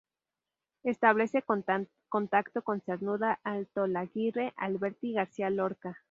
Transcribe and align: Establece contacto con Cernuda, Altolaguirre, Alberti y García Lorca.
Establece 0.81 1.43
contacto 1.43 2.63
con 2.63 2.81
Cernuda, 2.81 3.39
Altolaguirre, 3.43 4.51
Alberti 4.57 5.11
y 5.11 5.13
García 5.13 5.51
Lorca. 5.51 5.95